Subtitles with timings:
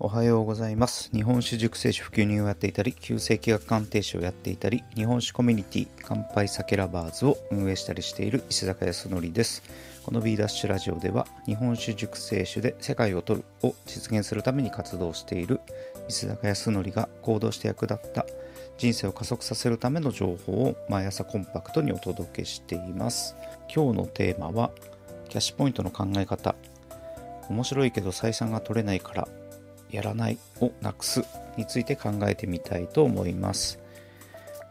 [0.00, 1.08] おはようございます。
[1.12, 9.62] 日本酒熟成酒普及人をやっていたり旧世紀学鑑定士をやっていたり日本酒コミュニティ乾杯酒ラバーズを運営したりしている石坂康則です。
[10.04, 15.60] この B ダッシュラジオでは日本酒熟成酒で世界を取るを実現するために活動している
[16.08, 18.26] 石坂康則が行動して役立った
[18.76, 23.36] 人生を加速させるための情報を毎朝コンパクトにお届けしています。
[23.72, 24.72] 今日のテーマは
[25.28, 26.56] キャッシュポイントの考え方。
[27.48, 29.28] 面白いけど採算が取れないから
[29.90, 31.24] やらないをなくす
[31.56, 33.78] について考えてみたいと思います。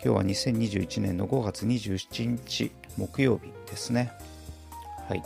[0.04, 4.12] 今日は2021年の5月27日木曜日ですね。
[5.08, 5.24] はい。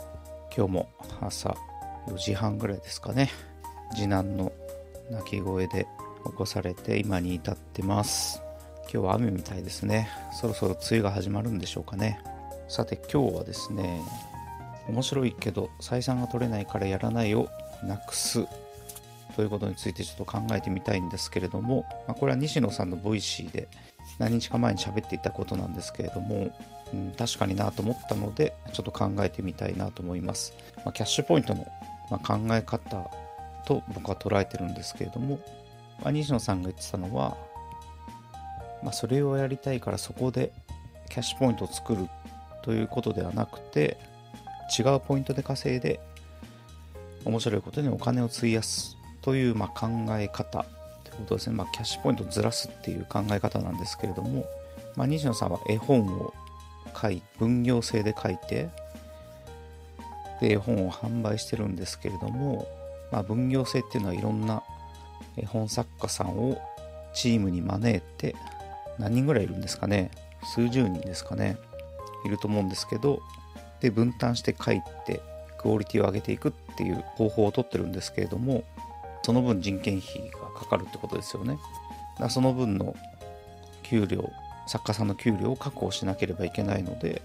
[0.56, 1.56] 今日も朝
[2.06, 3.30] 4時半ぐらいですかね。
[3.94, 4.52] 次男の
[5.10, 5.86] 泣き声で
[6.24, 8.40] 起こされて今に至ってます。
[8.82, 10.08] 今日は雨みたいですね。
[10.32, 12.20] そろそろ梅雨が始まるんでしょうかね。
[12.68, 14.02] さて今日はですね
[14.88, 17.48] 面白いけど採算が取れないからやらないを
[17.82, 18.46] なくす
[19.38, 23.68] ということについてちょっと考えてみたいんですけれども、まあ、これは西野さんの Voicy で
[24.18, 26.52] 何日か前に喋っていたことなんですけれども、
[26.92, 31.68] うん、確かになと思ったのでちょっと考えてみたいなと思います、まあ、キャッシュポイントの、
[32.10, 33.08] ま考え方
[33.64, 35.38] と僕は捉えてるんですけれども、
[36.02, 37.36] まあ、西野さんが言ってたのは、
[38.82, 40.52] まそれをやりたいからそこで
[41.10, 42.08] キャッシュポイントを作る
[42.64, 43.98] ということではなくて
[44.76, 46.00] 違うポイントで稼いで
[47.24, 49.88] 面白いことにお金を費やすというま考
[50.18, 50.64] え方
[51.04, 54.46] ということですね、まあ、キャッシュポイントをずらすっていう考え方なんですけれども、
[54.96, 56.32] まあ、西野さんは絵本を
[57.00, 58.68] 書い分業制で書いて
[60.40, 62.66] で絵本を販売してるんですけれども、
[63.12, 64.62] まあ、分業制っていうのはいろんな
[65.36, 66.60] 絵本作家さんを
[67.14, 68.36] チームに招いて
[68.98, 70.10] 何人ぐらいいるんですかね。
[70.54, 71.56] 数十人ですかね。
[72.24, 73.22] いると思うんですけど
[73.80, 75.20] で分担して書いて
[75.58, 78.64] クオリティを上げていくっていう方法をとってるんですけれども
[79.28, 81.52] その分人件費がかかるってことですよね。
[81.52, 82.96] だからその分の
[83.82, 84.32] 給料、
[84.66, 87.20] 作家さんの給料を確保しなければいけないので、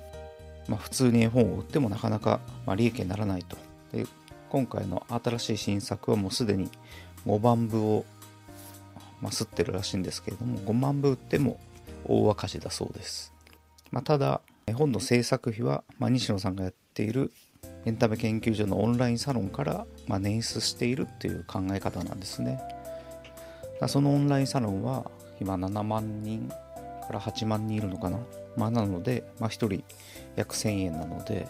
[0.67, 3.55] まあ、普通に絵本を売ってもなかなかま利益にならないと。
[3.93, 4.05] で
[4.49, 6.69] 今回の新しい新作はもうすでに
[7.25, 8.05] 5万部を、
[9.21, 11.57] まあ、吸ってるらしいんですけれども、5万部売っても
[12.03, 13.31] 大赤字だそうです。
[13.91, 17.31] まあ、ただ、絵本の制作費は、まあ、西野さんがやっている
[17.85, 22.59] エンタメ研究所のオンラインサロンから、まあ、捻出しているっていう考え方なんですね。
[23.87, 25.11] そのオンラインサロンは
[25.41, 26.55] 今7万人か
[27.11, 28.19] ら8万人いるのかな。
[28.55, 29.83] まあ、なので、まあ、1人
[30.35, 31.47] 約1000円なので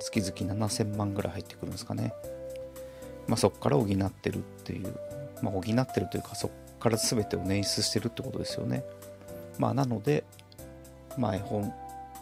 [0.00, 2.14] 月々7000万ぐらい入ってくるんですかね。
[3.26, 4.94] まあ、そこから補ってるっていう、
[5.42, 8.84] まあ、補ってるというかそこから全てを捻出してるってことですよね。
[9.58, 10.24] まあ、なので、
[11.16, 11.72] まあ、絵本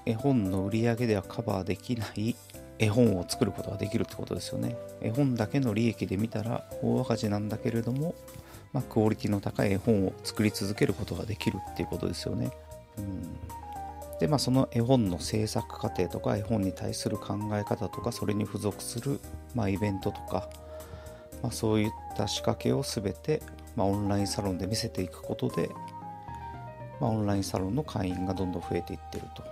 [0.04, 2.34] 絵本の売り上げではカバーできない
[2.82, 4.76] 絵本を作ることができるってことですよね。
[5.00, 8.14] 絵本だけの利益で見たら大赤字なんだけれども、
[8.72, 12.50] まあ、クオリティの高い絵本を作り続けることができるっていうことですよね。
[12.98, 13.62] うん
[14.18, 19.18] で、まあ、その絵本の制作過程とか絵本に対する考え方とかそれに付属する、
[19.52, 20.48] まあ、イベントとか、
[21.42, 23.42] まあ、そういった仕掛けを全て、
[23.74, 25.70] まあ、オンラインサロンで見せていくことで、
[27.00, 29.42] まあ、オンラインサロンの会員がどんどん増えていってると。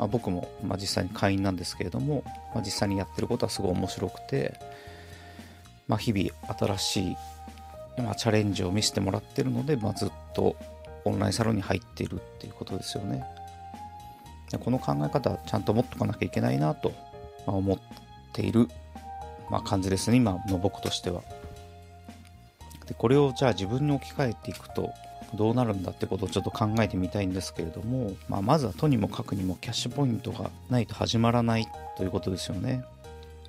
[0.00, 2.24] まあ、僕も、まあ、実際に会員なんですけれども、
[2.54, 4.54] まあ、実際にやってることはすごい面白くて、
[5.88, 7.16] まあ、日々新しい、
[7.98, 10.56] まあ、チャレンジを見せてもらってるので、まあ、ずっと
[11.04, 13.22] オンラインサロンに入っているっていうことですよね。
[14.64, 16.92] この考え方はちゃんと持っとかなきゃいけないなと
[17.44, 17.78] 思っ
[18.32, 18.68] ている、
[19.50, 21.20] まあ、感じですね、今の僕としては。
[22.86, 24.94] でこれをじゃあ自分に置き換えていくと
[25.34, 32.84] どうなるんだってことをちょっと考えてみたいんですけれども、まあ、まずはとにもかくにもキャッシュポイントがないと始まらないということですよね。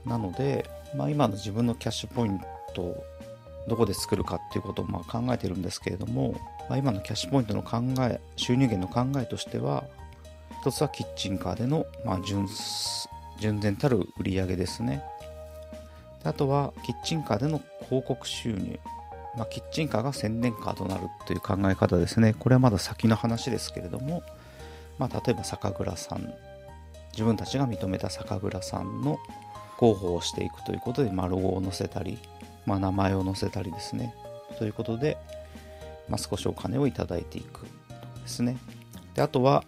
[0.06, 2.40] なので、まあ、今の自分のキャッシュポイン
[2.74, 3.04] トを
[3.68, 6.36] どこで作るかっていうことをま考えてるんですけれども、
[6.70, 9.86] まあ、今のキャッシュポイントの考え収入源の考えとしては
[10.62, 12.48] 一つはキッチンカーでの、ま純
[13.40, 15.04] 純然たる売り上げですね
[16.24, 18.80] あとはキッチンカーでの広告収入
[19.38, 22.36] まあ、キッチンカーが宣伝カーとなるという考え方ですね。
[22.38, 24.24] これはまだ先の話ですけれども、
[24.98, 26.34] まあ、例えば酒蔵さん、
[27.14, 29.20] 自分たちが認めた酒蔵さんの
[29.80, 32.20] 広報をしていくということで、まあ、ロゴを載せたり、
[32.66, 34.14] まあ、名前を載せたりですね。
[34.60, 35.18] ということで、
[36.10, 37.62] まあ、少しお金をいただいていく
[38.22, 38.58] ですね。
[39.16, 39.64] であとは、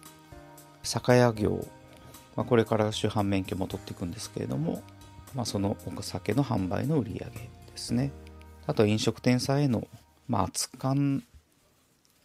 [0.82, 1.66] 酒屋業、
[2.36, 4.82] まあ、これから主犯免許も取っていくんですけれども、
[5.34, 8.12] まあ、そのお酒の販売の売り上げですね。
[8.66, 9.86] あと飲食店さんへの、
[10.28, 11.22] まあ、熱燗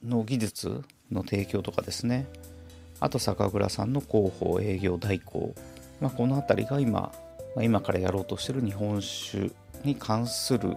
[0.03, 2.27] の技術の提供とかですね。
[2.99, 5.53] あと酒蔵さんの広報、営業、代行。
[6.01, 7.11] まあ、この辺りが今、
[7.55, 9.51] ま、今からやろうとしてる日本酒
[9.83, 10.75] に関する、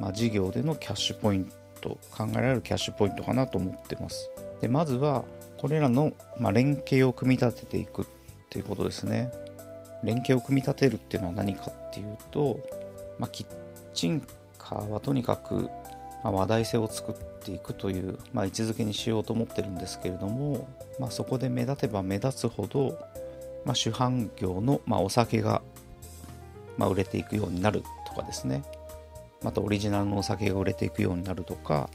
[0.00, 4.30] まあ、事業でのキャッシュポイント考えられるキャッシュポイントかなと思ってます
[4.60, 5.24] でまずは
[5.58, 8.06] これらの、まあ、連携を組み立てていくっ
[8.50, 9.30] ていうことですね
[10.02, 12.60] 連携を組み立てるっていうのは何かっていうと、
[13.18, 13.46] まあ、キッ
[13.94, 14.22] チン
[14.68, 15.70] カーはとにかく、
[16.24, 20.68] 話題性を作っていくという、まあ、位置づけにしようと思ってるんですけれども、
[20.98, 22.98] まあ、そこで目立てば目立つほど、
[23.64, 25.62] まあ、主販業の、まお酒が、
[26.76, 28.64] ま売れていくようになるとかですね。
[29.42, 31.88] またオリジナルのお酒が売れていくようになるとか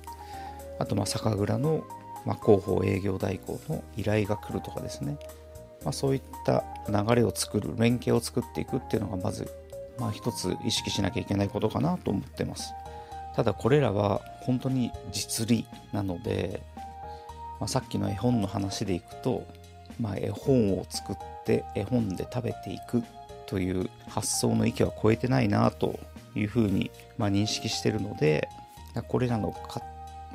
[0.80, 1.84] あとま酒蔵の、
[2.26, 5.18] ま広報営業代行の依頼が来るとかですね、
[5.84, 9.52] ま、そういった流れを作る連携を作っていくっていうのがまず、
[10.00, 12.74] まあ、一つ意識しなきゃいけないことかなと思ってます。
[13.36, 16.62] ただこれらは本当に実利なので、
[17.60, 19.46] まあ、さっきの絵本の話でいくと、
[20.00, 21.16] まあ、絵本を作っ
[21.46, 23.04] て絵本で食べていく
[23.46, 26.00] という発想の域は超えてないなと
[26.36, 28.48] いうふうに、まあ、認識してるので
[29.08, 29.82] これらのか、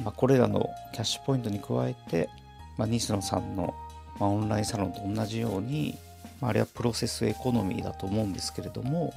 [0.03, 2.31] まあ、これらのキャッシュポイントに加えて、
[2.79, 3.75] まあ、西野さんの、
[4.19, 5.99] まあ、オンラインサロンと同じように、
[6.41, 9.15] まあ、あれはプロセスエコノミーだと思うんですけれども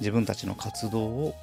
[0.00, 1.34] 自分たちの活動を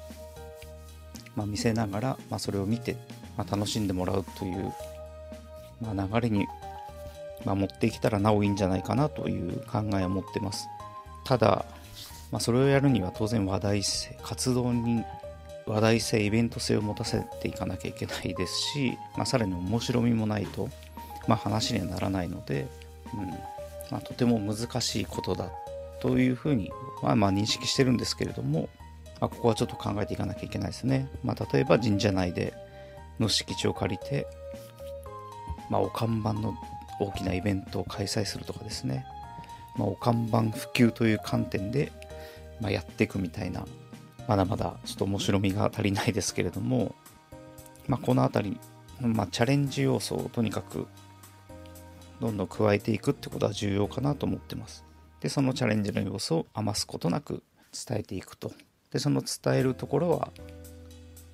[1.36, 2.96] まあ、見せながら、まあ、それを見て、
[3.36, 4.72] まあ、楽しんでもらうという、
[5.80, 6.46] まあ、流れに、
[7.44, 10.68] まあ、持ってきたらなおいいんじゃないかなという考えを持ってます。
[11.24, 11.64] ただ、
[12.30, 15.04] まあ、それをやるには当然話題性活動に
[15.66, 20.68] 話題性イベント性を持たせていかなきゃいけないですし、まあ、さらに面白みもないと、
[21.28, 22.66] まあ、話にはならないので、
[23.14, 23.30] うん。
[23.90, 25.50] まあ、とても難しいことだ
[26.00, 26.70] というふうに、
[27.02, 28.68] まあ、まあ認識してるんですけれども、
[29.20, 31.08] まあ、ここはちょっと考えていかなきゃいけないですね。
[31.22, 32.54] まあ、例えば神社内で
[33.18, 34.26] の敷地を借りて、
[35.68, 36.54] まあ、お看板の
[37.00, 39.04] 大きなイベントを開催するとかですね、
[39.76, 41.92] まあ、お看板普及という観点で、
[42.60, 43.66] まあ、やっていくみたいな、
[44.26, 46.94] まだまだちょっと面白みが足りないですけれども、
[47.86, 48.60] まあ、この辺り、
[49.00, 50.86] まあ、チャレンジ要素をとにかく
[52.20, 54.84] どんどん加えていくってことは重要かなと思ってます。
[55.20, 58.52] で、そのチャレンジの要素を余すことなく伝えていくと。
[58.90, 60.30] でその伝えるところは、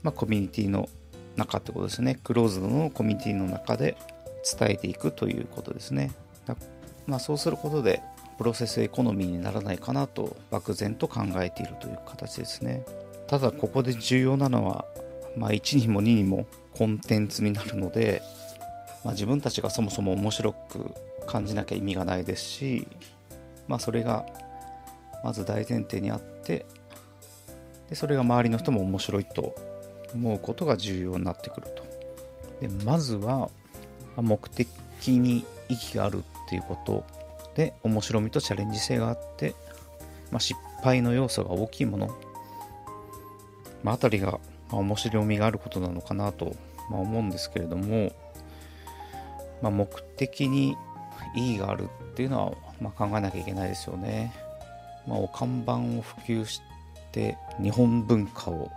[0.02, 0.88] まあ、コミュニティの
[1.36, 2.18] 中ってことですね。
[2.22, 3.96] クローズドのコミュニティの中で
[4.58, 6.12] 伝えていくということですね。
[7.06, 8.02] まあ、そうすることで
[8.36, 12.84] プロセスエコノミーにならないかなと漠然と考えているという形ですね。
[13.26, 14.84] ただここで重要なのは、
[15.36, 18.22] まあ、1にも2にもコンテンツになるので、
[19.06, 20.92] まあ、自分たちがそもそも面白く
[21.28, 22.88] 感じなきゃ意味がないですし、
[23.68, 24.26] まあ、それが
[25.22, 26.66] まず大前提にあって
[27.88, 29.54] でそれが周りの人も面白いと
[30.12, 31.86] 思うことが重要になってくると。
[32.60, 33.48] でまずは
[34.16, 34.66] 目的
[35.06, 37.04] に意義があるっていうこと
[37.54, 39.54] で面白みとチャレンジ性があって、
[40.32, 42.08] まあ、失敗の要素が大きいもの、
[43.84, 44.40] まあ、あたりが、
[44.72, 46.56] 面白みがあることなのかなと、
[46.90, 48.10] まあ、思うんですけれども、
[49.62, 50.76] まあ、目的に
[51.34, 54.32] 意義があるっていうのは、まあ、考えなきゃいけないですよね。
[55.06, 56.60] まあ、お看板を普及し
[57.12, 58.70] て日本文化を、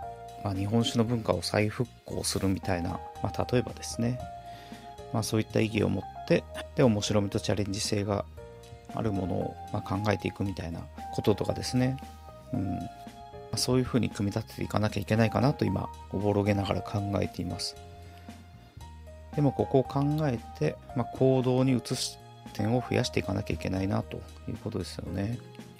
[0.44, 4.18] まあ、日本酒の文化を再復興するみたいな、まあ、例えばですね、
[5.12, 6.44] まあ、そういった意義を持って
[6.76, 8.24] で面白みとチャレンジ性が
[8.94, 10.80] あるものを、ま考えていくみたいな
[11.14, 11.96] こととかですね、
[12.52, 12.78] うん。
[13.52, 17.76] ま、そういうふうに組み立てていかなきゃいけないかなと今おぼろげながら考えています。
[19.34, 22.18] でもここを考えて、まあ、行動に移す
[22.52, 24.16] 点を増やしていかなきゃいけないなと
[24.48, 25.38] いうことですよね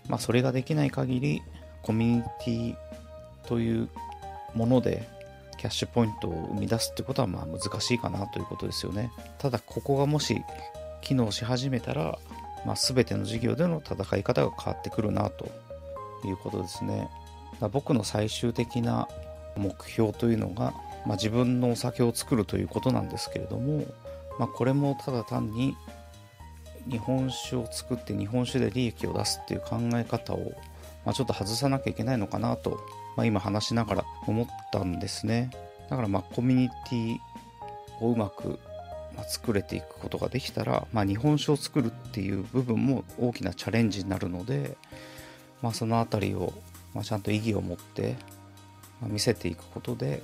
[0.08, 1.42] まあそれができない限り
[1.82, 2.76] コミュニティ
[3.46, 3.88] という
[4.54, 5.08] もので
[5.58, 9.12] キャッシュポイントを生み出すってことはまあ難しいかなということですよね。
[9.36, 10.42] ただここがもし
[11.02, 12.18] 機能し始めたら、
[12.64, 15.46] まあ、全ての事業での戦い方が変わってくるなと
[16.24, 17.10] いうことですね。
[17.72, 19.06] 僕の最終的な
[19.54, 20.72] 目標というのが、
[21.06, 23.86] まあ、自分のお酒を作るということなんですけれども、
[24.38, 25.76] まあ、これもただ単に
[26.88, 30.52] 日本酒を作って日本酒で利益を出すっていう考え方を
[31.04, 32.80] まあ、ちょっと外さなきゃいけないのかなと、
[33.16, 35.50] まあ、今話しながら思ったんですね。
[35.88, 37.18] だからまあコミュニティ
[38.00, 38.58] をうまく
[39.26, 44.76] 作れていくことができたら、まあ、日本酒を作るっていう部分も大きなチャレンジになるので、
[45.62, 46.52] まあ、その辺りを、
[46.94, 48.16] まあ、ちゃんと意義を持って、
[49.02, 50.22] 見せていくことで、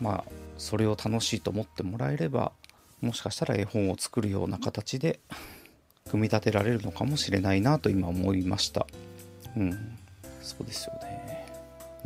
[0.00, 2.52] まあ、それを楽しいと思ってもらえれば
[3.00, 5.20] もしかしたら絵本を作るような形で
[6.10, 8.86] 組み立てられるのかもしれないなと今思いました。
[9.56, 9.98] うん。
[10.42, 11.26] そうですよね。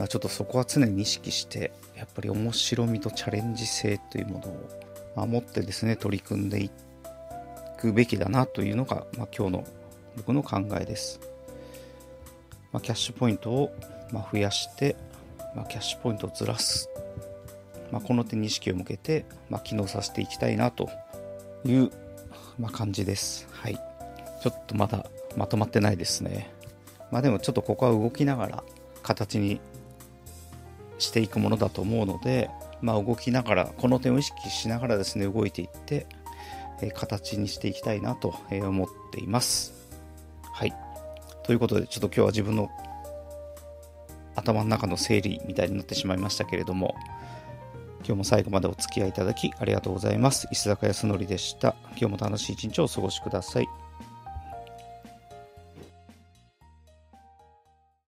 [0.09, 6.71] ちょっとそこは常に意識してやっぱり面白みとチャレンジ性というものを守ってですね取り組んでい
[7.79, 9.65] くべきだなというのが、まあ、今日の
[10.17, 11.21] 僕の考えです、
[12.73, 13.73] まあ、キャッシュポイントを、
[14.33, 14.97] 増やして、
[15.55, 16.89] まあ、キャッシュポイントをずらす。
[17.93, 20.89] まあ、この点に意識を向けて、まあ、機能させていきたいなと
[21.65, 21.91] いう、
[22.59, 23.49] まあ、感じです。
[23.51, 23.79] はい。
[24.43, 25.07] ちょっとまだ
[25.37, 26.51] まとまってないですね。
[27.11, 28.65] まあでもちょっとここは動きながら
[29.03, 29.61] 形に
[30.99, 36.07] していくものだと思うので、まあ、動きながらこの点を意識しながらですね動いていって、
[36.83, 39.75] え形にしていきたいなと思っています。
[40.53, 40.75] はい。
[41.43, 42.71] ということでちょっと今日は自分の
[44.37, 46.95] 頭の中の整理みたいになってしまいましたけれども
[48.05, 50.49] 今日も最後までお付き合いいただきありがとうございます。
[50.51, 51.77] 石坂康則でした。
[51.97, 53.90] 今日も楽しい一日をお過ごしください。